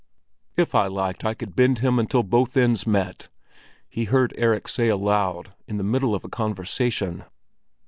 [0.57, 3.27] "If I liked I could bend him until both ends met!"
[3.87, 7.23] he heard Erik say aloud in the middle of a conversation.